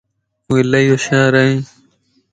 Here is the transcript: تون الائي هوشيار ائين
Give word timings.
تون 0.45 0.59
الائي 0.63 0.87
هوشيار 0.91 1.33
ائين 1.41 1.61